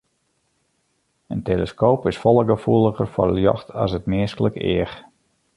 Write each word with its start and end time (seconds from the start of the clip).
In 1.27 1.43
teleskoop 1.49 2.07
is 2.11 2.21
folle 2.23 2.43
gefoeliger 2.51 3.07
foar 3.13 3.31
ljocht 3.37 3.67
as 3.83 3.91
it 3.97 4.09
minsklik 4.11 4.55
each. 4.73 4.95